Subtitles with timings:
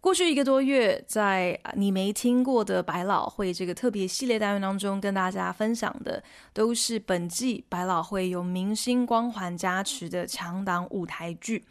[0.00, 6.22] 过去一个多月，在你没听过的百老汇这个特别系列单元当中，跟大家分享的
[6.54, 11.66] 都是本季百老汇有明星光环加持的强档舞台剧。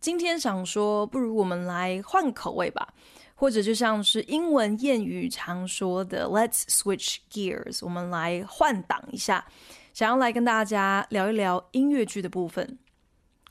[0.00, 2.88] 今天想说，不如我们来换口味吧，
[3.34, 9.44] 或者就像是英文谚语常说的 “Let's switch gears”，我们来换挡一下，
[9.92, 12.78] 想要来跟大家聊一聊音乐剧的部分。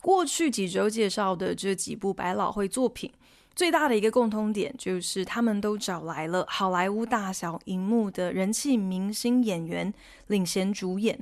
[0.02, 3.12] 过去几周介绍的这几部百老汇作品，
[3.58, 9.92] 最大的一个共通点就是他们都找来了好莱坞大小荧幕的人气明星演员
[10.28, 11.20] 领衔主演，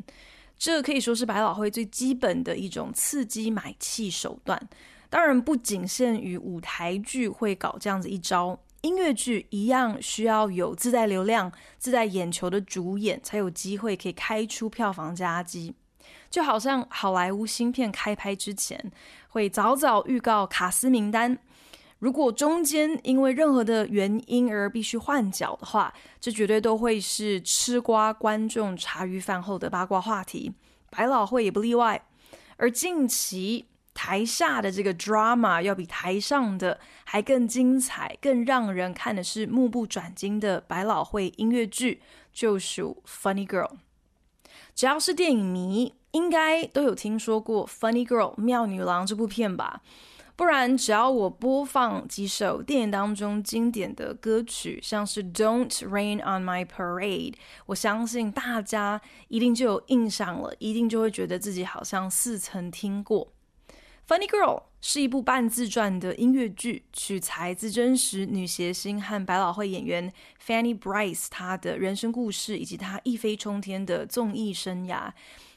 [0.57, 4.61] 这可以说是百老汇最基本的一种刺激买气手段。
[5.09, 15.73] 当然，不仅限于舞台剧会搞这样子一招，音乐剧一样需要有自带流量、自带眼球的主演，才有机会可以开出票房佳绩。
[16.29, 18.91] 就好像好莱坞新片开拍之前，
[19.29, 21.39] 会早早预告卡司名单。
[21.99, 30.53] 如果中间因为任何的原因而必须换角的话，这绝对都会是吃瓜观众茶余饭后的八卦话题。
[30.91, 32.05] 百老汇也不例外。
[32.57, 42.01] 而近期台下的这个 drama 要比台上的还更精彩，更让人看的是目不转睛的百老汇音乐剧，
[42.31, 43.71] 就属 Funny Girl。
[44.75, 49.81] 只要是电影迷，应该都有听说过《Funny Girl》妙女郎这部片吧？
[50.37, 57.31] 不然，只要我播放几首电影当中经典的歌曲，像是《Don't Rain on My Parade》，
[57.67, 63.34] 我相信大家一定就有印象了，一定就会觉得自己好像似曾听过。
[64.07, 70.13] Funny Girl 是一部半自传的音乐剧，取材自真实女谐星和百老汇演员
[70.45, 75.11] Fanny Brice 她的人生故事以及她一飞冲天的综艺生涯。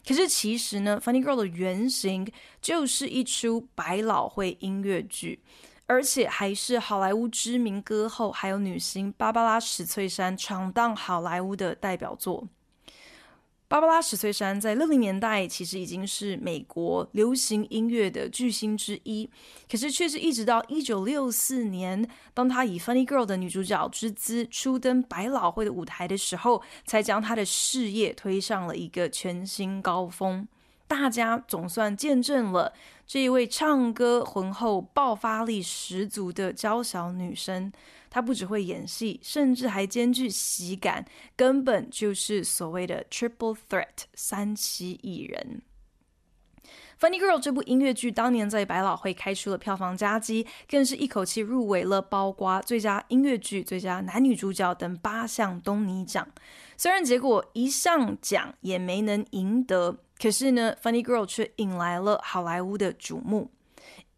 [0.06, 2.26] 可是其实呢，Funny Girl 的原型
[2.62, 5.42] 就是一出百老汇音乐剧，
[5.84, 12.48] 而且还是好莱坞知名歌后还有女星芭芭拉史翠珊闯荡好莱坞的代表作。
[13.69, 19.29] 芭芭拉史翠珊在六零年代其实已经是美国流行音乐的巨星之一，
[19.71, 30.49] 可是却是一直到一九六四年，当她以《Funny Girl》的女主角之姿初登百老汇的舞台的时候，才将她的事业推上了一个全新高峰。
[30.87, 32.73] 大家总算见证了
[33.07, 37.71] 这一位唱歌浑厚、爆发力十足的娇小女生。
[38.11, 41.05] 他不只会演戏，甚至还兼具喜感，
[41.37, 45.63] 根本就是所谓的 triple threat 三栖艺人。
[47.01, 56.27] Funny Girl 这部音乐剧当年在百老汇开出了票房佳绩，更是一口气入围了包括最佳音乐剧、最佳男女主角等八项东尼奖。
[56.77, 63.53] 虽然结果一项奖也没能赢得，可是呢，Funny Girl 却引来了好莱坞的瞩目。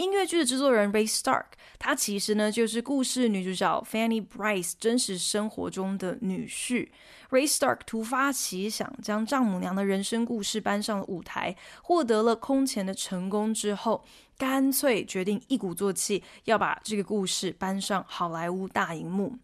[0.00, 1.44] 音乐剧的制作人 Ray Stark，
[1.78, 6.88] 她其实呢就是故事女主角 Fanny Bryce 真实生活中的女婿。
[7.28, 14.03] Ray Stark 突发奇想，将丈母娘的人生故事搬上了舞台，获得了空前的成功之后，
[14.39, 19.37] 干脆决定一鼓作气要把这个故事搬上好莱坞大荧幕。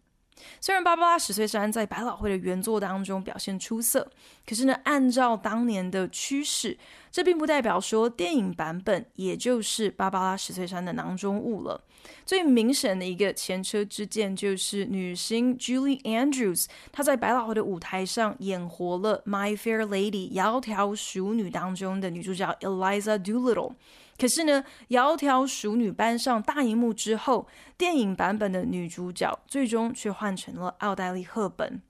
[0.60, 4.10] 虽然芭芭拉史翠珊在百老汇的原作当中表现出色，
[4.46, 6.76] 可是呢，按照当年的趋势，
[7.10, 11.82] 这并不代表说电影版本也就是芭芭拉史翠珊的囊中物了。
[12.24, 23.72] 最明显的一个前车之鉴就是女星 Julie Andrews，她在百老汇的舞台上演活了《My Fair Lady》窈窕淑女当中的女主角 Eliza Doolittle。
[24.18, 27.46] 可是呢，窈窕淑女搬上大荧幕之后，
[27.76, 31.82] 电影版本的女主角最终却换成了奥黛丽·赫本。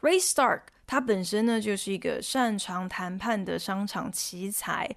[0.00, 4.88] Ray Stark，他本身呢就是一个擅长谈判的商场奇才，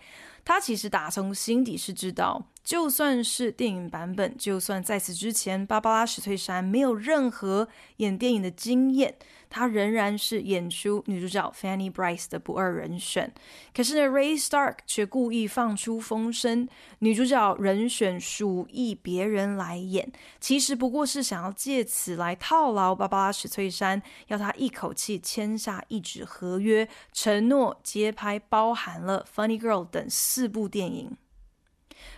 [0.44, 2.48] 他其实打从心底是知道。
[2.64, 9.16] 就算是电影版本，就算在此之前，芭芭拉史翠珊没有任何演电影的经验，
[9.50, 13.34] 她仍然是演出女主角 Fanny Brice 的不二人选。
[13.74, 16.68] 可是呢，Ray Stark 却故意放出风声，
[17.00, 31.18] 女主角人选属意别人来演，其实不过是想要借此来套牢芭芭拉史翠珊，要她一口气签下一纸合约，承诺接拍包含了 Funny Girl 等四部电影。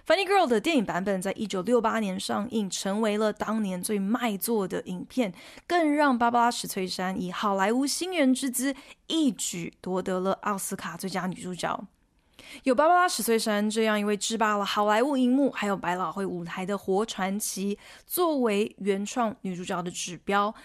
[0.07, 5.33] Funny Girl 的电影版本在一九六八年上映，成为了当年最卖座的影片，
[5.68, 8.75] 更让芭芭拉史翠珊以好莱坞新人之姿
[9.07, 11.88] 一举夺得了奥斯卡最佳女主角。
[12.63, 17.77] 有芭芭拉史翠珊这样一位制霸了好莱坞荧幕还有百老汇舞台的活传奇，
[18.07, 20.56] 作为原创女主角的指标。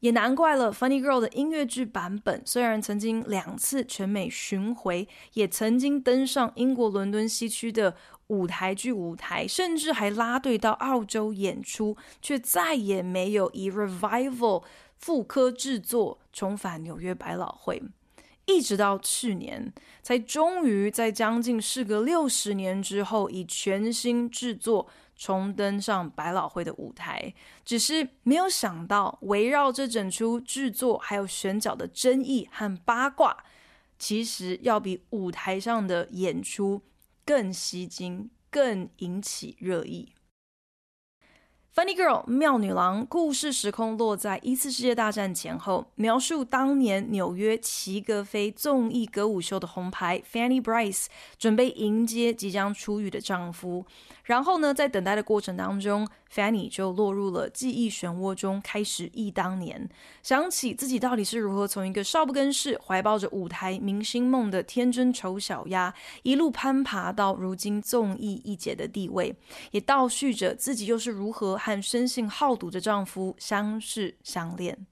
[0.00, 7.94] 也难怪了，《Funny Girl》的音乐剧版本虽然曾经两次全美巡回，也曾经登上英国伦敦西区的
[8.28, 14.64] 舞台剧舞台，甚至还拉队到澳洲演出，却再也没有以 Revival
[14.96, 17.82] 复刻制作重返纽约百老汇。
[18.46, 19.72] 一直到去年，
[20.02, 24.88] 才终于在将近事隔六十年之后，以全新制作。
[25.14, 27.32] 重登上百老汇的舞台，
[27.64, 33.44] 只是没有想到，围绕这整出制作还有选角的争议和八卦，
[33.96, 36.82] 其实要比舞台上的演出
[37.24, 40.14] 更吸睛，更引起热议。
[41.74, 51.06] Funny Girl 妙女郎故事时空落在一次世界大战前后，描述当年纽约齐格飞综艺歌舞秀的红牌 Fanny Brice
[51.38, 53.86] 准备迎接即将出狱的丈夫。
[54.24, 59.88] 然后呢，在等待的过程当中，Fanny 就落入了记忆漩涡中，开始忆当年，
[60.22, 65.92] 想起自己到底是如何从一个少不更事、怀抱着舞台明星梦的天真丑小鸭，
[66.22, 69.34] 一路攀爬到如今综艺一姐的地位，
[69.72, 74.84] 也倒叙着自己又是如何和生性好赌的丈夫相视相恋。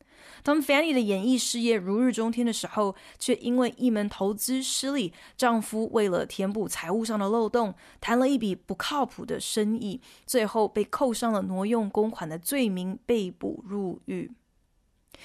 [0.44, 14.30] 当 Fanny 的演艺事业如日中天的时候，却因为一门投资失利，丈夫为了填补财务上的漏洞，谈了一笔不靠谱的生意，最后被扣上了挪用公款的罪名，被捕入狱。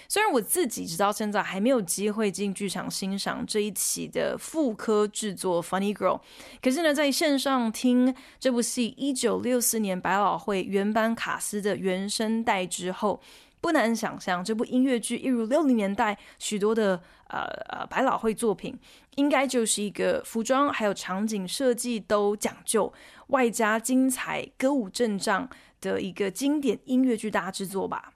[0.08, 6.20] 虽然我自己直到现在还没有机会进剧场欣赏这一期的复刻制作《Funny Girl》，
[6.62, 13.22] 可是呢，在线上听这部戏一九六四年百老汇原班卡斯的原声带之后。
[13.62, 18.78] 不难想象，这部音乐剧一如六零年代许多的呃呃百老汇作品，
[19.16, 22.94] 应该就是一个服装还有场景设计都讲究，
[23.30, 25.50] 外加精彩歌舞阵仗
[25.82, 28.14] 的一个经典音乐剧大制作吧。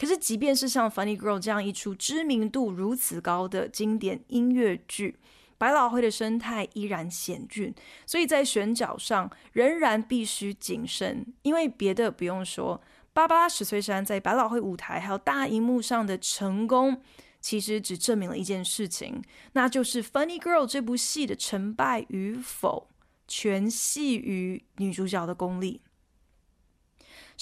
[0.00, 5.18] 可是，即便是像《Funny Girl》这样一出知名度如此高的经典音乐剧，
[5.58, 7.74] 百老汇的生态依然险峻，
[8.06, 12.80] 所以在选角上仍然必须谨慎，因为别的不用说。
[13.12, 17.02] 芭芭拉史翠珊在百老汇舞台还有大荧幕上的成功，
[17.42, 22.88] 其实只证明了一件事情，那就是《Funny Girl》这部戏的成败与否，
[23.28, 25.82] 全系于女主角的功力。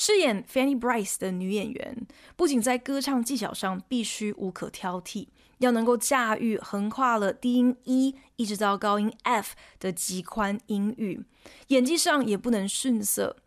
[0.01, 2.07] 饰演 Fanny Brice 的女演员，
[2.37, 5.27] 不仅在歌唱技巧上必须无可挑剔，
[5.59, 11.25] 要能够驾驭横跨了低音 E 一直到高音 F 的极宽音域，
[11.67, 13.39] 演技上也不能逊色。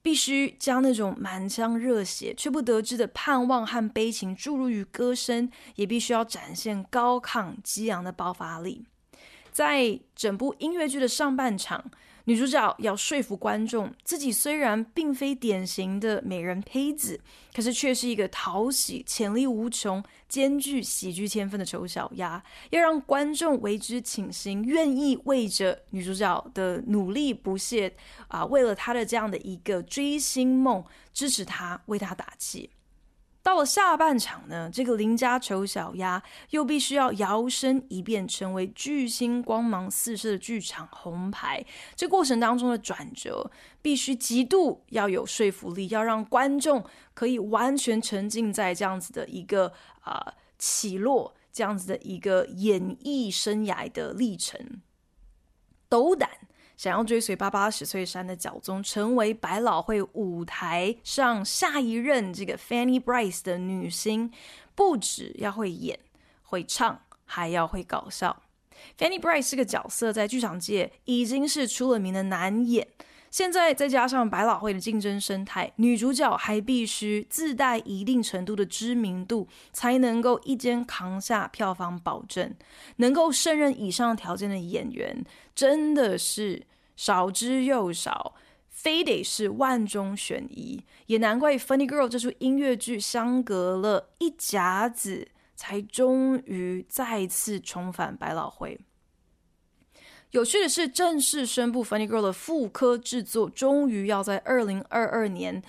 [0.00, 8.86] 必须将那种满腔热血却不得志的盼望和悲情注入于歌声，也必须要展现高亢激昂的爆发力。
[9.50, 11.90] 在整部音乐剧的上半场，
[12.28, 17.20] 女主角要说服观众，自己虽然并非典型的美人胚子，
[17.54, 27.94] 可是却是一个讨喜、潜力无穷、兼具喜剧天分的丑小鸭，要让观众为之倾心，愿意为着女主角的努力不懈
[28.26, 30.84] 啊，为了她的这样的一个追星梦，
[31.14, 32.70] 支持她，为她打气。
[33.46, 41.64] 到了下半场呢，这个邻家丑小鸭又必须要摇身一变，成为巨星光芒四射的剧场红牌。
[41.94, 43.48] 这过程当中的转折，
[43.80, 46.84] 必须极度要有说服力，要让观众
[47.14, 54.82] 可以完全沉浸在这样子的一个啊、呃、起落，这样子的一个演艺生涯的历程，
[55.88, 56.30] 斗胆。
[56.76, 64.30] 想要追随爸爸史翠珊的脚踪，成为百老汇舞台上下一任这个 Fanny Brice 的女星，
[64.74, 65.98] 不止要会演、
[66.42, 68.42] 会唱，还要会搞笑。
[68.98, 72.86] Fanny Brice 这个角色在剧场界已经是出了名的难演，
[73.36, 82.54] 现在再加上百老汇的竞争生态，女主角还必须自带一定程度的知名度，才能够一肩扛下票房保证。
[82.96, 85.22] 能够胜任以上条件的演员，
[85.54, 86.64] 真的是
[86.96, 88.34] 少之又少，
[88.70, 90.82] 非得是万中选一。
[91.04, 98.80] 也难怪《Funny Girl》这出音乐剧相隔了一甲子，才终于再次重返百老汇。
[100.32, 105.62] 有趣的是，正式宣布《Funny Girl》的复刻制作终于要在二零二二年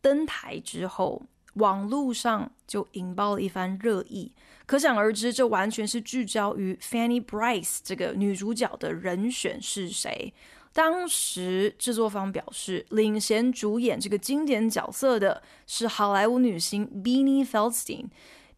[0.00, 1.22] 登台之后，
[1.54, 4.32] 网络上就引爆了一番热议。
[4.64, 10.32] 可想而知，这完全是聚焦于 Fanny Brice 这个女主角的人选是谁。
[10.72, 18.06] 当时制作方表示，领衔主演这个经典角色的是好莱坞女星 Beanie Feldstein。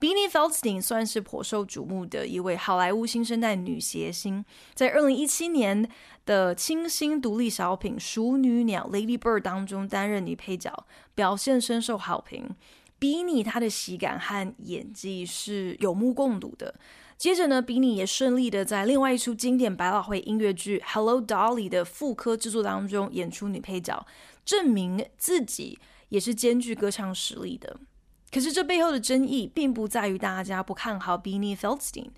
[0.04, 4.44] Beanie Feldstein 算是颇受瞩目的一位好莱坞新生代女谐星，
[4.74, 5.88] 在二零一七年
[6.26, 12.54] 的清新独立小品《熟女鸟》Lady Bird 当中担任女配角，表现深受好评。
[13.00, 16.74] Beanie 她的喜感和演技是有目共睹的。
[17.16, 24.06] 接着呢，Beanie 也顺利的在另外一出经典百老汇音乐剧《Hello Dolly》的复刻制作当中演出女配角，
[24.44, 25.78] 证明自己
[26.10, 27.80] 也是兼具歌唱实力的。
[28.34, 32.08] 可是这背后的争议并不在于大家不看好 Beanie Feldstein，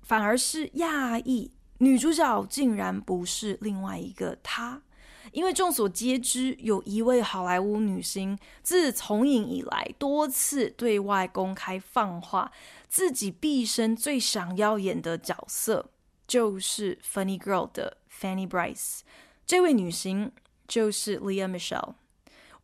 [0.00, 4.80] 反而是讶异女主角竟然不是另外一个她。
[5.32, 12.50] 因为众所皆知，有一位好莱坞女星自从影以来多次对外公开放话，
[12.88, 15.90] 自己毕生最想要演的角色
[16.26, 19.00] 就是 Funny Girl 的 Fanny Brice。
[19.44, 20.32] 这位女星
[20.66, 21.96] 就是 Lea Michele。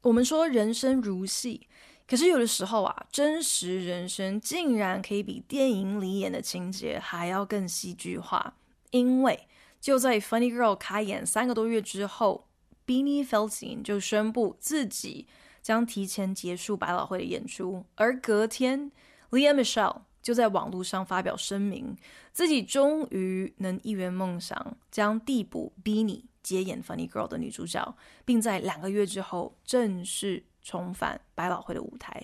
[0.01, 1.69] 我们说人生如戏，
[2.07, 8.57] 可是有的时候啊，真实人生竟然可以比电影里演的情节还要更戏剧化。
[8.91, 9.49] 因为
[9.81, 12.47] 就在 Funny Girl 开演三个多月之后。
[12.87, 15.27] Beanie Feldstein 就宣布自己
[15.61, 18.93] 将提前结束百老汇的演出，而隔天
[19.33, 21.97] ，Lea Michelle 就在网络上发表声明，
[22.31, 32.21] 自己终于能一圆梦想，将递补 Beanie 接演 Funny Girl 的女主角，并在两个月之后正式重返百老汇的舞台。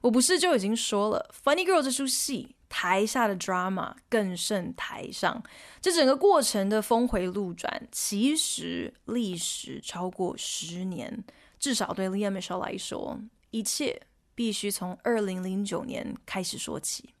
[0.00, 2.54] 我不是就已经说了，Funny Girl 这出戏。
[2.68, 5.40] 台下的 drama 更胜台上，
[5.80, 11.24] 这整个过程的峰回路转，其实历时超过十年。
[11.60, 13.20] 至少对 Lea Michele 来说，
[13.52, 14.02] 一切
[14.34, 17.14] 必须从二零零九年开始说起。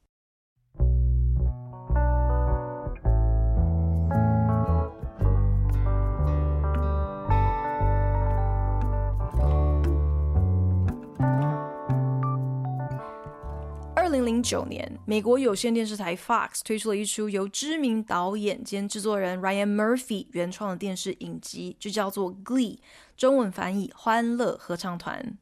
[14.06, 22.76] 二零零九年，美国有线电视台 Fox 推出了一出由知名导演兼制作人 Ryan Murphy 原创的电视影集，就叫做《Glee》，
[23.16, 25.36] 中文翻译《欢乐合唱团》。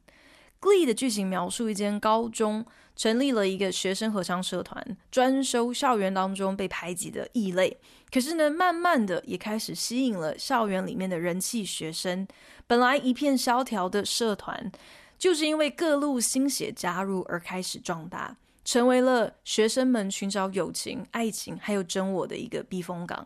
[0.67, 7.77] 《Glee》的剧情描述一间高中成立了一个学生合唱社团，专收校园当中被排挤的异类。
[8.11, 12.27] 可是呢，慢慢的也开始吸引了校园里面的人气学生。
[12.65, 14.71] 本来一片萧条的社团，
[15.19, 18.35] 就是因为各路新血加入而开始壮大。
[18.65, 23.25] 成为了学生们寻找友情、爱情还有真我的一个避风港。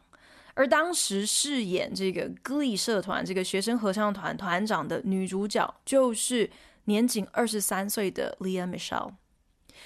[0.53, 6.49] 而当时饰演这个 Glee 社团这个学生合唱团团长的女主角，就是
[6.83, 9.13] 年仅二十三岁的 l e a Michelle。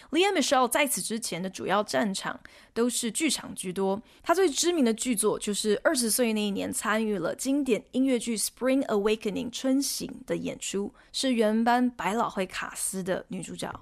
[0.09, 2.39] Lea Michele 在此之前的主要战场
[2.73, 13.69] 都是剧场居多，她最知名的剧作就是二十岁那一年参与了经典音乐剧《Spring Awakening》春醒的演出，是原班百老汇卡司的女主角。《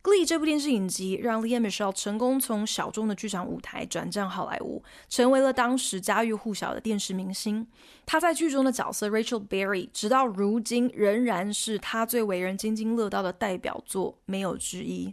[0.00, 7.66] Glee》这部电视影集让 Lea Michele 成功从小众的剧场舞台转战好莱坞，成为了当时家喻户晓的电视明星。
[8.06, 15.12] 他在剧中的角色 Rachel Berry，直到如今仍然是他最为人津津乐道的代表作，没有之一。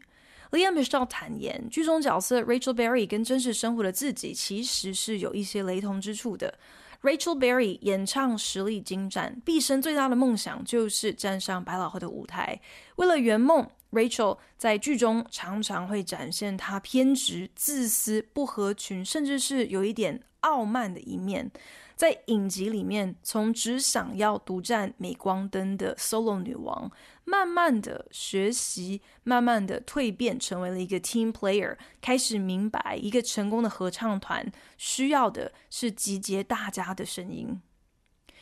[0.51, 6.59] Lea Michele 坦言，剧中角色 Rachel Berry 跟真实生活的自己其实是有一些雷同之处的。
[7.01, 12.59] Rachel Berry 演唱实力精湛，毕生最大的梦想就是站上百老汇的舞台。
[12.95, 21.49] 为了圆梦，Rachel 在剧中常常会展现她偏执、自私、不合群，甚至是有一点傲慢的一面。
[21.95, 26.91] 在影集里面，从只想要独占镁光灯的 solo 女王，
[27.23, 37.61] 慢慢的学习，慢慢的蜕变，成为了一个 team player，开始明白一个成功的合唱团需要的是集结大家的声音。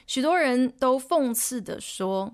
[0.07, 2.33] 许多人都讽刺的说，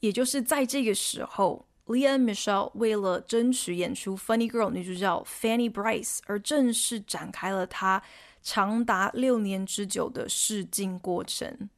[0.00, 1.66] 也就是在这个时候。
[1.90, 8.00] Lea Michelle 为了争取演出 Funny Girl 女主角 Fanny Bryce 而正式展开了她
[8.42, 11.68] 长达六年之久的试镜过程。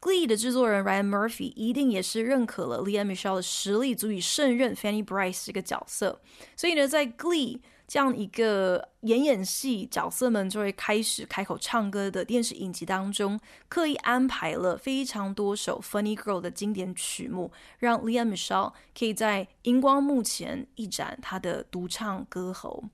[0.00, 6.20] Glee 的制作人 Ryan Murphy 一定也是认可了 Lea Michele 的实力足以胜任 Fanny Bryce 这个角色，
[6.56, 7.58] 所以呢，在 Glee
[7.90, 22.84] 这样一个演演戏，角色们就会开始开口唱歌的电视影集当中，刻意安排了非常多首 Funny Girl 的经典曲目，让 Lea Michele 可以在荧光幕前一展她的独唱歌喉。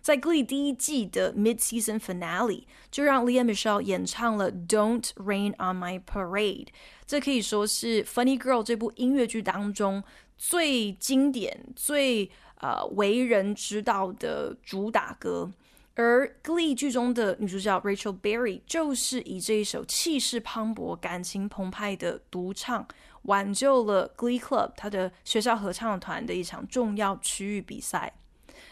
[0.00, 6.66] 在 Glee 第一季的 Mid-Season Finale，就让 Lea Michele 演唱了 Don't Rain on My Parade，
[7.06, 10.02] 这可以说是 Funny Girl 这部音乐剧当中
[10.36, 12.28] 最经典、最
[12.60, 15.50] 呃，为人知道的主打歌，
[15.94, 22.86] 而《Glee》剧中的女主角 Rachel Berry 就是以这一首气势磅礴、感情澎湃的独唱，
[23.22, 28.12] 挽救了 Glee Club 她的学校合唱团的一场重要区域比赛。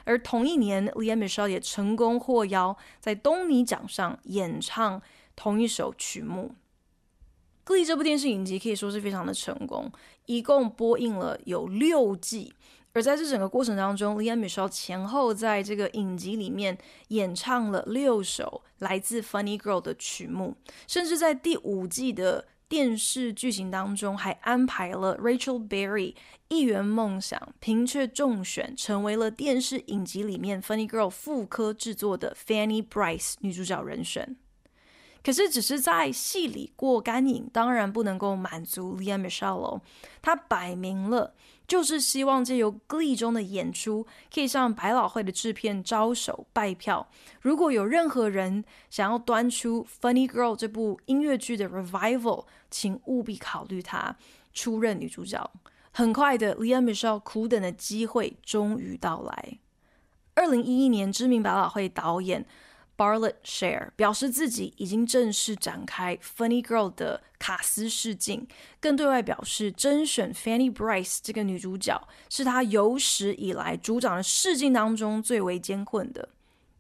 [0.05, 5.01] 而同一年，Lea Michele 也成功获邀在东尼奖上演唱
[5.35, 6.55] 同一首曲目。
[7.71, 9.91] 《Glee》这部电视影集可以说是非常的成功，
[10.27, 12.53] 一共播映了有六季。
[12.99, 16.77] 而在这整个过程当中，Lea Michele 前后在这个影集里面
[17.09, 20.57] 演唱了六首来自《Funny Girl》的曲目，
[20.89, 26.17] 甚至在第五季的电视剧情当中，还安排了 Rachel Berry
[26.49, 34.37] 一圆梦想，凭却中选，成为了电视影集里面《Funny Girl》副科制作的 Fanny Brice 女主角人选。
[35.23, 39.83] 可是，只是在戏里过干瘾，当然不能够满足 Lea Michele 哦。
[40.23, 41.35] 她摆明了，
[41.69, 47.07] 就是希望借由 Glee 中的演出，可以向百老汇的制片招手拜票。
[47.43, 54.17] 如果有任何人想要端出《Funny Girl》这部音乐剧的 Revival，请务必考虑她
[54.55, 55.51] 出任女主角。
[55.93, 59.59] 很快的，Lea Michele 苦等的机会终于到来。
[60.35, 62.47] 二零一一年，知名百老汇导演。
[62.99, 68.47] Bartlett Share 表示自己已经正式展开《Funny Girl》的卡司试镜，
[68.81, 76.29] 更对外表示甄选 Fanny Brice 这个女主角是他有史以来主掌的试镜当中最为艰困的。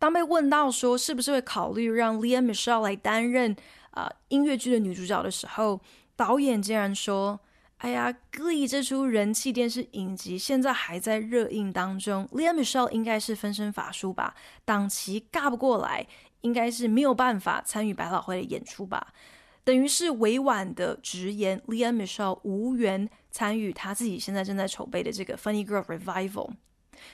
[0.01, 3.53] 当被问到说是不是会考虑让 Lea Michele 来担任
[3.93, 5.81] 啊、呃、音乐剧的女主角的时候，
[6.17, 7.39] 导演竟然说。
[7.79, 16.05] 哎呀，Glee 这出人气电视影集现在还在热映当中，Lea Michele 应该是分身乏术吧，档期尬不过来，
[16.41, 19.15] 应该是没有办法参与百老汇的演出吧。
[19.63, 26.51] 等于是委婉的直言，Lea Michele 无缘参与他自己现在正在筹备的这个 Funny Girl Revival。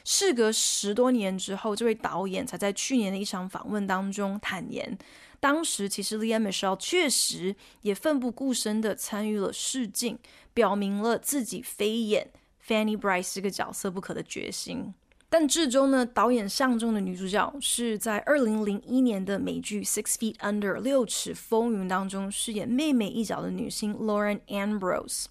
[0.02, 4.97] 事隔十多年之后，这位导演才在去年的一场访问当中坦言。
[5.40, 10.18] 当时其实 Lea Michele 确实也奋不顾身地参与了试镜，
[10.54, 12.30] 表明了自己非演
[12.66, 14.94] Fanny Brice 这个角色不可的决心。
[15.29, 25.24] 但至终呢，导演相中的女主角是在二零零一年的美剧《Six Feet Under》六尺风云当中饰演妹妹一角的女星 Lauren Ambrose。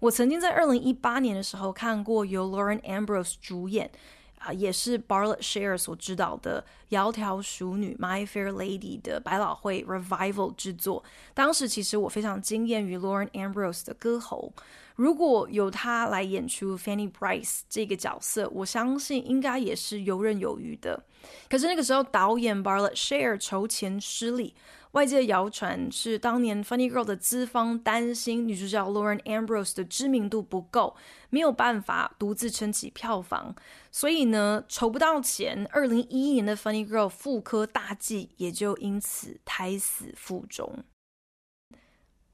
[0.00, 3.90] 我曾经在二零一八年的时候看过由 Lauren Ambrose 主演。
[4.38, 11.02] 啊，也是 Bartlett Share 所指导的《窈窕淑女》My Fair Lady 的百老汇 Revival 制作。
[11.34, 14.52] 当时其实我非常惊艳于 Lauren Ambrose 的歌喉，
[14.96, 21.02] 如果有她来演出 Fanny Brice 这个角色，我相信应该也是游刃有余的。
[21.50, 24.54] 可是那个时候导演 Bartlett Share 筹钱失利。
[24.92, 30.96] 外界谣传是当年《Funny Girl》的资方担心女主角 Lauren Ambrose 的知名度不够，
[31.28, 33.54] 没有办法独自撑起票房，
[33.92, 35.68] 所以呢，筹不到钱。
[35.70, 40.84] 二零一一年的《Funny Girl》复刻大计也就因此胎死腹中。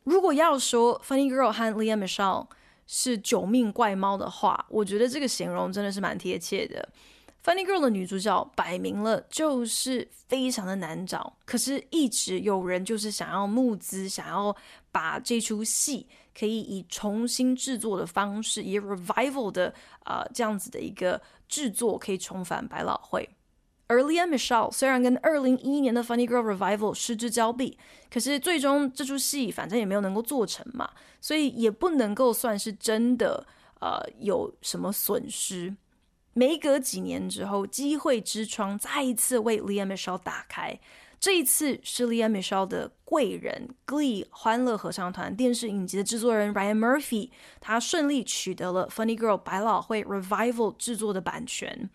[0.04, 2.46] 如果要说《Funny Girl》和 Lea Michele
[2.86, 6.88] 是九命怪猫的话，我觉得这个形容真的是蛮贴切的。
[7.44, 14.56] Funny Girl 的女主角摆明了就是非常的难找，可是一直有人就是想要募资，想要
[14.90, 19.66] 把这出戏可以以重新制作的方式，以 revival 的
[20.04, 23.28] 啊、呃、这样子的一个制作，可以重返百老汇。
[23.88, 27.78] 而 Lea Michele 虽然跟二零一一年的 Funny Girl Revival 失之交臂，
[28.10, 33.46] 可是最终这出戏反正也没有能够做成嘛，所以也不能够算是真的
[33.82, 35.76] 呃有什么损失。
[36.34, 40.78] 没隔几年之后，机会之窗再一次为 Lea Michele 打开。
[41.18, 51.88] 这一次是 Lea Michele 的贵人 Glee 欢乐合唱团电视影集的制作人 Ryan Murphy，他顺利取得了 Funny Girl 百老汇 Revival 制作的版权。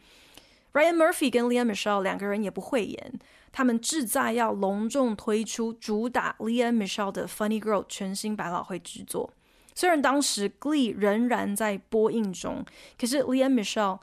[0.74, 3.20] Ryan Murphy 跟 Lea Michele 两个人也不讳言，
[3.52, 9.32] 他们志在要隆重推出主打 Lea Michele 的 Funny Girl 全新百老汇制作。
[9.76, 12.66] 虽然当时 Glee 仍然在播映中，
[13.00, 14.00] 可是 Lea Michele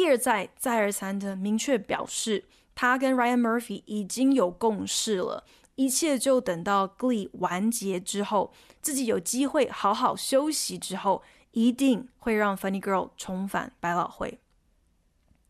[0.00, 14.38] 一而再、再而三的明确表示，他跟 Ryan Murphy 已经有共识了，一切就等到 Glee 完结之后，自己有机会好好休息之后，一定会让 Funny Girl 重返百老汇。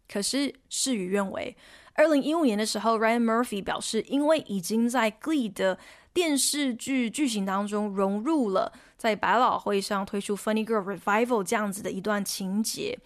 [0.08, 1.56] 可是事与愿违，
[1.94, 5.78] 二零一五年的时候，Ryan Murphy 表示，因为已经在 Glee 的
[6.12, 12.98] 电视剧剧情当中融入了在百老汇上推出 Funny Girl Revival 这样子的一段情节。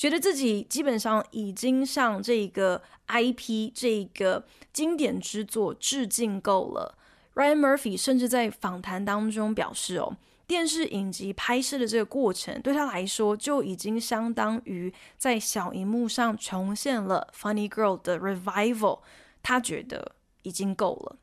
[0.00, 6.96] 觉得自己基本上已经向这个 IP 这个经典之作致敬够了。
[7.34, 19.00] Ryan Murphy 甚至在访谈当中表示：“哦，电视影集拍摄的这个过程对他来说就已经相当于在小荧幕上重现了 Funny Girl 的 Revival。
[19.42, 20.12] 他觉得
[20.44, 21.18] 已经够了。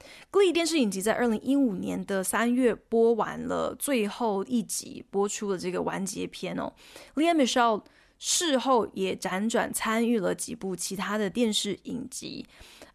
[0.30, 6.74] 《Glee》电视影集在二零一五年的三月播完了最后一集，播出了这个完结篇哦。
[7.14, 7.82] Lea Michele
[8.24, 12.46] 事后也辗转参与了几部其他的电视影集，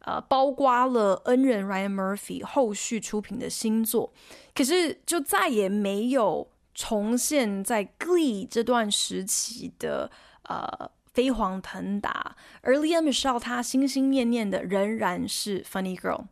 [0.05, 4.13] 呃，包括了恩人 Ryan Murphy 后续出品的新作，
[4.55, 10.09] 可是就再也没有重现在《Glee》这段时期的
[10.43, 16.27] 呃飞黄腾达，而 Lea Michele 她心心念念的仍然是 Funny Girl。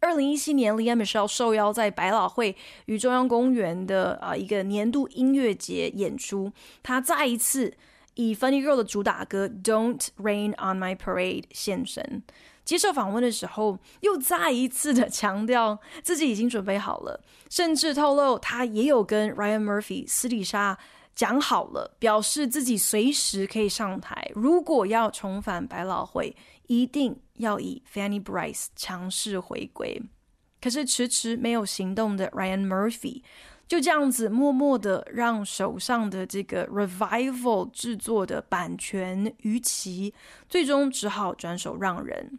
[0.00, 2.54] 二零一七年，Lea Michele 受邀在百老汇
[2.84, 6.52] 与中央公园的啊一个年度音乐节演出，
[6.82, 7.74] 他再一次
[8.14, 12.22] 以 Funny Girl 的主打歌《Don't Rain on My Parade》现身。
[12.64, 20.78] 接受访问的时候，又再一次的强调自己已经准备好了，甚至透露他也有跟 Ryan Murphy 私底下
[21.14, 24.30] 讲好了，表示自己随时可以上台。
[24.34, 26.34] 如果要重返百老汇，
[26.66, 30.00] 一定要以 Fanny Brice 强势回归，
[30.62, 33.20] 可是迟迟没有行动的 Ryan Murphy
[33.66, 40.12] 就这样子默默的让手上的这个 Revival 制作的版权逾期，
[40.48, 42.38] 最终只好转手让人。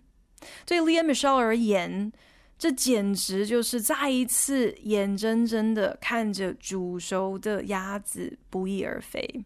[0.66, 2.12] 对 Lea Michele 而言，
[2.58, 9.44] 这简直就是再一次眼睁睁的看着煮熟的鸭子不翼而飞，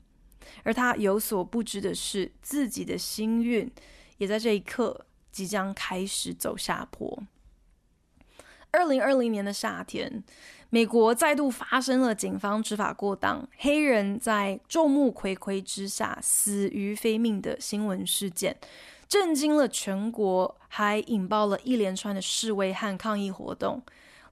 [0.64, 3.72] 而他有所不知的是，自己的星运。
[4.18, 7.24] 也在这一刻即将开始走下坡。
[8.70, 10.22] 二零二零年的夏天，
[10.72, 18.56] 美国再度发生了警方执法过当、黑人在众目睽睽之下死于非命的新闻事件，
[19.08, 23.82] 震惊了全国，还引爆了一连串的示威和抗议活动。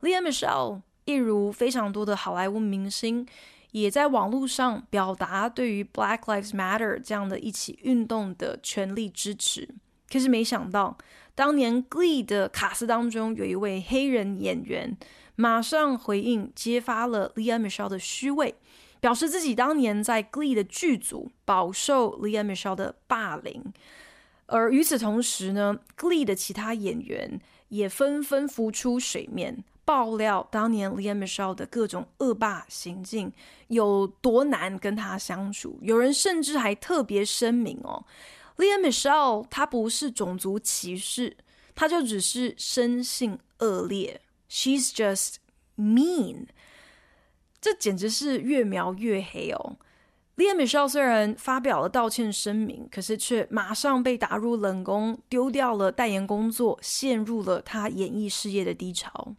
[0.01, 3.27] Lea Michele，一如非常多的好莱坞明星，
[3.71, 9.67] 也在网络上表达对于 Black Lives Matter 这样的一起运动的全力支持。
[10.07, 10.95] 可是没想到，
[11.33, 14.95] 当年 Glee 的卡司当中有一位黑人演员，
[15.39, 18.55] 马上回应揭发了 Lea Michelle 的虚伪，
[18.99, 23.63] 表示自己当年在 Glee 的剧组饱受 Lea Michelle 的霸凌。
[24.47, 29.63] 而与此同时呢，Glee 的其他演员也纷纷浮出水面。
[29.85, 33.31] 爆料当年 Lea Michelle 的各种恶霸行径
[33.67, 38.03] 有多难跟他相处，有人甚至还特别声明哦
[38.57, 41.37] ，Lea Michele 她不是种族歧视，
[41.73, 44.19] 她就只是生性恶劣
[44.49, 45.35] ，She's just
[45.77, 46.47] mean。
[47.59, 49.77] 这简直是越描越黑哦。
[50.35, 59.35] Lea Michele 虽然发表了道歉声明，可是却马上被打入冷宫，丢掉了代言工作，陷入了她演艺事业的低潮。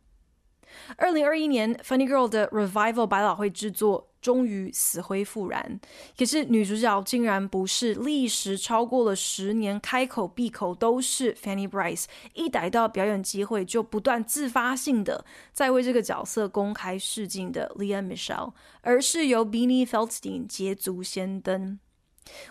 [0.97, 5.81] 二零二一年，《Funny Girl》的 Revival 百老汇制作终于死灰复燃，
[6.19, 12.05] 可是女主角竟然不是历时超过了十年，开口闭口都是 Fanny Brice，
[12.35, 21.79] 一逮到表演机会就不断自发性的在为这个角色公开试镜的 Lea Michele，而是由 Beanie Feldstein 捷足先登。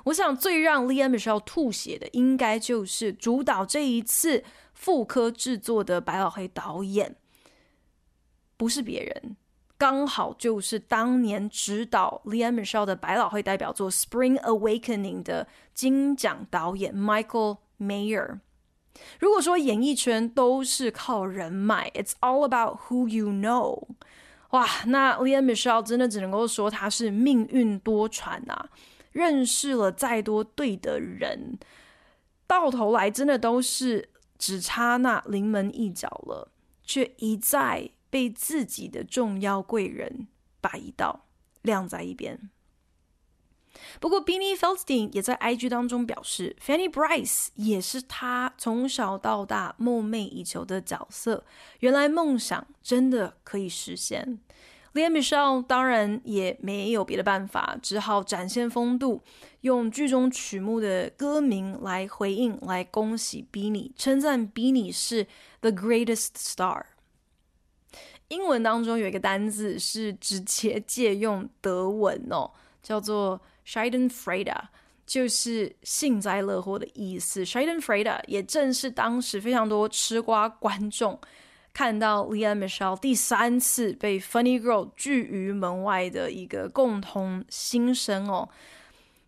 [0.06, 7.16] 我想最让 Lea Michele 吐血的，应该就是主导这一次复刻制作的百老汇导演。
[8.58, 9.38] 不是别人，
[9.78, 18.40] 刚好就是当年指导 Lea Michele 的百老汇代表作《Spring Awakening》的金奖导演 Michael Mayer。
[19.20, 23.88] 如果说演艺圈都是靠人脉，It's all about who you know。
[24.50, 28.70] 哇，那 Lea Michele 真的只能够说他是命运多舛啊！
[29.12, 31.60] 认识了再多对的人，
[32.48, 36.50] 到头来真的都是只差那临门一脚了，
[36.82, 37.90] 却一再。
[38.18, 40.28] 被自己的重要贵人
[40.60, 41.28] 摆到
[41.62, 42.50] 晾在一边。
[44.00, 51.46] 不过，Beanie Feldstein 也在 IG 当中表示，Fanny Brice 也是他从小到大梦寐以求的角色。
[51.82, 54.40] 原来梦想真的可以实现。
[54.96, 59.22] Lea Michele 当然也没有别的办法，只好展现风度，
[59.62, 65.28] 用剧中曲目的歌名来回应，来恭喜 Beanie，称赞 Beanie 是
[65.62, 66.84] The Greatest Star。
[68.30, 72.52] 英文当中有一个单字是直接借用德文哦，
[72.84, 74.54] 叫做 Schadenfreude，
[75.06, 77.46] 就是幸灾乐祸的意思。
[77.46, 81.20] Schadenfreude 也正是当时非常多吃瓜观众
[81.74, 88.50] 看到 Lea Michele 第三次被 Funny Girl 拒于门外的一个共同心声哦。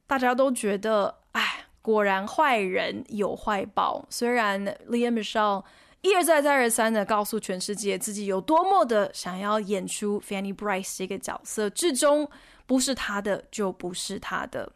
[0.07, 4.05] 大家都觉得，哎，果然坏人有坏报。
[4.09, 5.63] 虽然 Lea Michele
[6.01, 12.29] 一而再，再而三的告诉全世界自己有多么的想要演出 Fanny Brice 这个角色，至终
[12.65, 14.71] 不是他的就不是他的。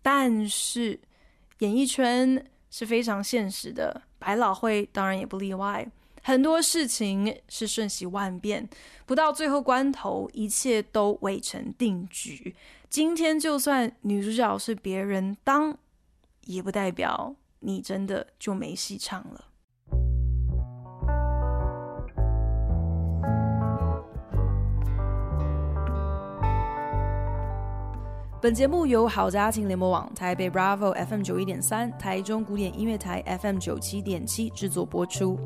[0.00, 1.00] 但是
[1.58, 5.90] 演艺圈是非常现实的，百老汇当然也不例外。
[6.22, 8.68] 很多事情是瞬息万变，
[9.04, 12.54] 不到最后关头，一切都未成定局。
[12.88, 15.76] 今天就算女主角是别人当，
[16.44, 19.46] 也不代表你真的就没戏唱了。
[28.40, 35.36] 本节目由好家庭联播网、台北 Bravo FM 九一点三、台中古典音乐台 FM 九七点七制作播出。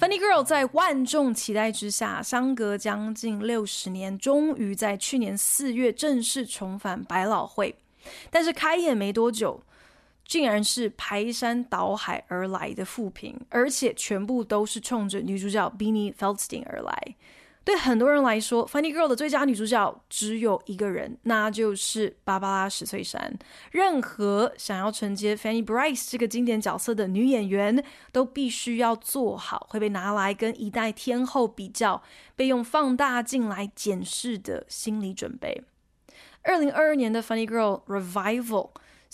[0.00, 7.76] Funny Girl 在万众期待之下，相隔将近六十年，终于在去年四月正式重返百老汇。
[8.30, 9.60] 但是开演没多久，
[10.26, 17.16] 竟然是排山倒海而来的负评，而且全部都是冲着女主角 Beanie Feldstein 而来。
[17.64, 23.36] 对很多人来说，《Funny Girl》的最佳女主角只有一个人，那就是芭芭拉·史翠珊。
[23.72, 32.00] 任何想要承接 Fanny Brice 这个经典角色的女演员，都必须要做好会被拿来跟一代天后比较，
[32.36, 35.64] 被用放大镜来检视的心理准备。
[36.42, 38.44] 二零二二年的《Funny Girl Revival》。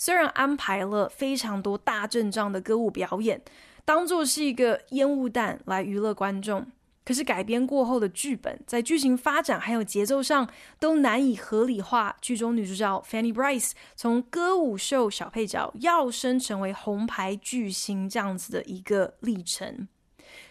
[0.03, 3.41] 虽然安排了非常多大阵仗的歌舞表演，
[3.85, 6.67] 当做是一个烟雾弹来娱乐观众，
[7.05, 12.17] 可是改编过后的剧本，在剧情发展还有节奏上都难以合理化。
[12.19, 19.87] 剧中女主角 Fanny Brice 从歌舞秀小配角跃升成为红牌巨星这样子的一个历程。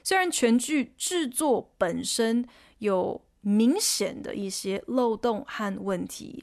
[0.03, 6.43] 虽然全剧制作本身有明显的一些漏洞和问题。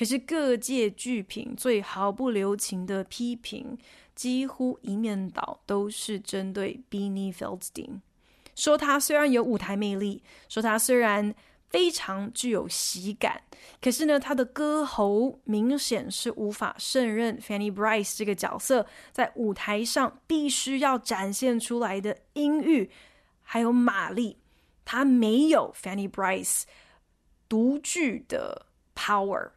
[0.00, 3.76] 可是各界剧评最毫不留情的批评，
[4.14, 8.00] 几乎一面倒都是针对 Beanie Feldstein，
[8.56, 11.34] 说她虽然有舞台魅力，说她虽然
[11.68, 13.42] 非常具有喜感，
[13.82, 22.90] 可是呢，她的歌喉明显是无法胜任 Fanny Brice 这个角色在舞台上必须要展现出来的音域
[23.42, 24.38] 还有马力，
[24.86, 26.62] 她没有 Fanny Brice
[27.46, 28.64] 独具的
[28.96, 29.50] power。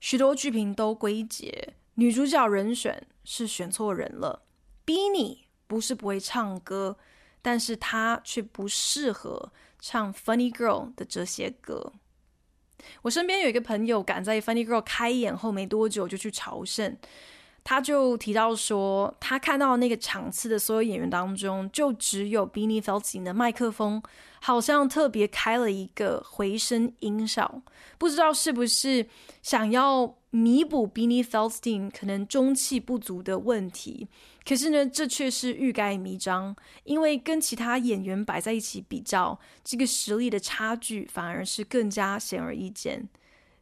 [0.00, 4.42] 许多剧评都归结女主角人选是选错人了。
[4.84, 6.96] Beanie 不是不会唱歌，
[7.42, 11.92] 但是她却不适合唱 Funny Girl 的这些歌。
[13.02, 16.96] 我身边有一个朋友，赶在 Funny Girl 开演后没多久就去朝圣。
[17.68, 24.00] 他就提到说，他看到那个场次的所有演员当中，就只有 Beanie Felstein 的麦克风
[24.40, 27.60] 好像特别开了一个回声音效，
[27.98, 29.08] 不知道是不是
[29.42, 34.06] 想要弥补 Beanie Feldstein 可能中气不足的问题。
[34.44, 43.08] 可是呢，这却是欲盖弥彰，因为跟其他演员摆在一起比较，这个实力的差距反而是更加显而易见。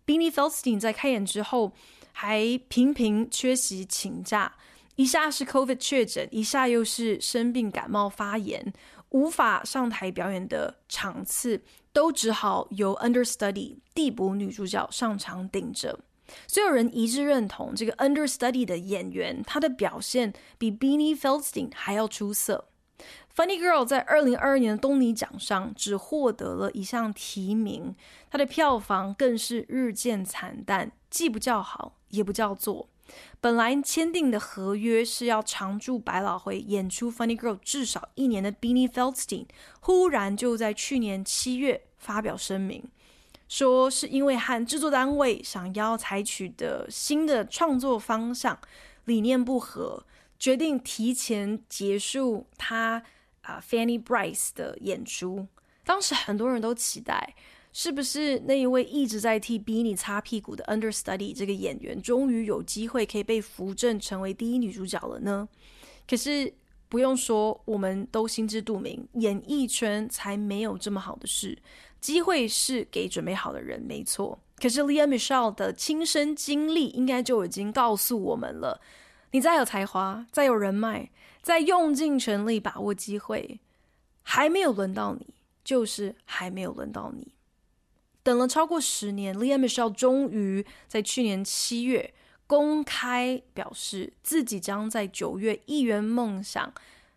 [0.04, 1.72] Beanie Feldstein 在开演之后，
[2.16, 4.54] 还频频缺席请假，
[4.94, 8.72] 一下是 COVID 确诊，一下又是生病感冒发炎，
[9.10, 11.60] 无法上台表演的场次，
[11.92, 15.98] 都只好由 understudy 递补女主角上场顶着。
[16.46, 22.68] 所有人一致认同，这个 understudy 的演员，他的表现比 Beanie Feldstein 还要出色。
[23.34, 27.94] Funny Girl 在二零二二年的东尼奖上只获得了一项提名，
[28.30, 32.88] 它的票房更是日渐惨淡，既不叫好，也不叫座。
[33.40, 39.46] 本来签订的合约是要常驻百老汇演出 Funny Girl 至少一年的 Beanie Feldstein，
[39.80, 42.82] 忽然就在去年七月发表声明，
[43.48, 48.58] 说是因为和制作单位想要采取的新的创作方向
[49.04, 50.04] 理念不合，
[50.44, 53.02] 决定提前结束他。
[53.40, 55.46] 啊，Fanny Brice 的演出，
[55.84, 57.34] 当时很多人都期待，
[57.74, 65.46] 是不是那一位一直在替 Beanie 擦屁股的 Understudy 这个演员，终于有机会可以被扶正成为第一女主角了呢？
[66.08, 66.54] 可是
[66.88, 71.58] 不用说，我们都心知肚明，演艺圈才没有这么好的事，
[72.00, 74.38] 机会是给准备好的人，没错。
[74.56, 78.80] 可是 l e a Michelle 的亲身经历，应该就已经告诉我们了。
[79.34, 81.10] 你再有才华，再有人脉，
[81.42, 83.58] 再用尽全力把握机会，
[84.22, 85.26] 还没有轮到你，
[85.64, 87.32] 就是还没有轮到你。
[88.22, 92.14] 等了超过十年，Lea Michele 终于在去年七月
[92.46, 96.72] 公开表示，自己将在九月一圆梦想，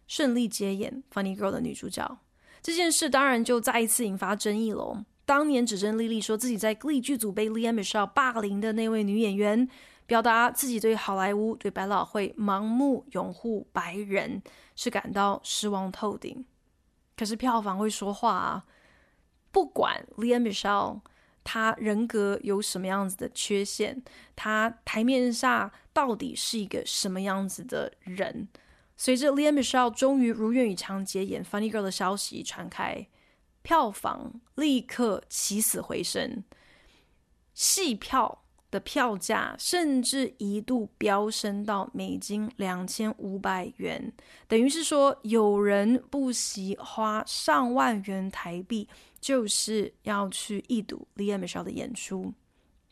[0.08, 2.17] 顺利接演《Funny Girl》的女主角。
[2.63, 5.06] 这件事当然就再一次引发争议了。
[5.23, 9.69] 当年指证莉莉说自己在剧组被 Lea Michele 霸凌的那位女演员。
[10.08, 14.41] 表达自己对好莱坞、对百老汇盲目拥护白人
[14.76, 16.43] 是感到失望透顶。
[17.15, 18.65] 可是票房会说话啊！
[19.52, 21.02] 不管 Lea Michele
[21.43, 24.04] 他人格有什么样子的缺陷，
[24.36, 28.48] 他台面下到底是一个什么样子的人。
[28.96, 33.08] 随着 Lea Michele 终于如愿以偿接演《Funny Girl》的消息传开，
[33.62, 36.43] 票房立刻起死回生，
[37.54, 44.12] 戏票的票价甚至一度飙升到美金两千五百元，
[44.47, 48.88] 等于是说有人不惜花上万元台币，
[49.21, 52.34] 就是要去一睹 Lea Michele 的演出。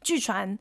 [0.01, 0.57] 据传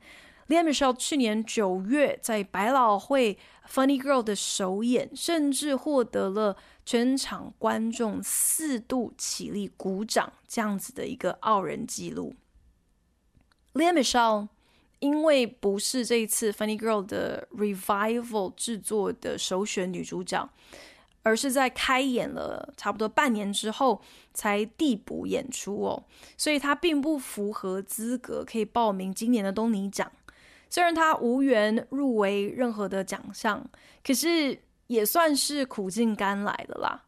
[0.48, 3.38] ，Lea Michele 去年九月在百老汇
[3.70, 12.34] 《Funny Girl》的首演，甚至获得了全场观众四度起立鼓掌这样子的一个傲人纪录。
[13.74, 14.48] Lea Michele。
[15.04, 20.48] 因为不是这一次《Funny Girl》的 Revival 制作的首选女主角，
[21.22, 24.00] 而是在开演了差不多半年之后
[24.32, 26.02] 才递补演出哦，
[26.38, 30.10] 所以她并不符合资格可以报名今年的东尼奖。
[30.70, 33.62] 虽然她无缘入围任何的奖项，
[34.02, 37.04] 可是也算是苦尽甘来的啦。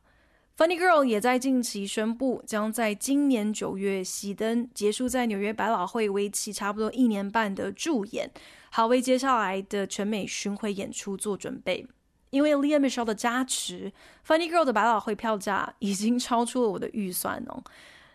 [0.56, 8.30] Funny Girl 也在近期宣布，将在今年九月熄灯，结束在纽约百老汇为期差不多一年半的驻演，
[8.70, 11.86] 好为接下来的全美巡回演出做准备。
[12.30, 13.92] 因为 Lea Michele 的加持
[14.26, 17.62] ，Funny Girl 的百老汇票价已经超出了我的预算哦。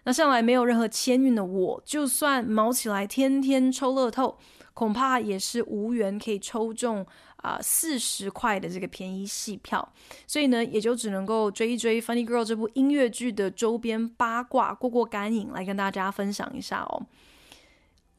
[0.05, 4.39] 那向来没有任何签运的我，就算卯起来天天抽乐透，
[4.73, 7.05] 恐怕也是无缘可以抽中。
[7.41, 9.87] 啊，四十块的这个便宜戏票，
[10.27, 17.01] 所以呢，也就只能够追一追《Funny Girl》这部音乐剧的周边八卦，过过干瘾，来跟大家分享一下哦。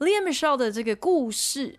[0.00, 1.78] Lea Michele 的这个故事，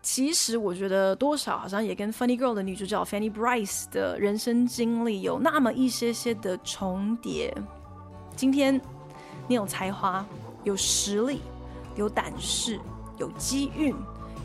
[0.00, 7.54] 其实我觉得多少好像也跟《Funny Girl》的女主角 Fanny Brice 的人生经历有那么一些些的重叠。
[8.34, 8.80] 今天
[9.46, 10.26] 你有才华、
[10.64, 11.42] 有实力、
[11.96, 12.80] 有胆识、
[13.18, 13.94] 有机运、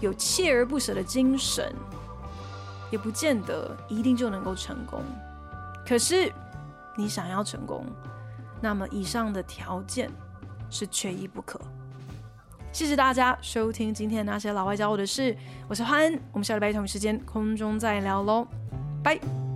[0.02, 1.74] 有锲而不舍的精神。
[2.89, 5.02] 也不见得一定就能够成功，
[5.86, 6.32] 可是
[6.95, 7.86] 你想要成功，
[8.62, 10.10] 那么以上的条件
[10.69, 11.60] 是缺一不可。
[12.71, 15.36] 谢谢大家收听今天那些老外教我的事，
[15.67, 18.47] 我是欢，我们下礼拜同一时间空中再聊喽，
[19.04, 19.47] 拜。